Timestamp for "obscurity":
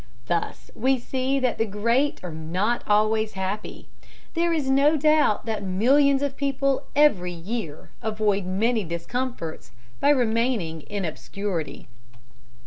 11.05-11.87